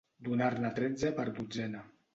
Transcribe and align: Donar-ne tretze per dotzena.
Donar-ne 0.27 0.71
tretze 0.79 1.13
per 1.21 1.31
dotzena. 1.39 1.87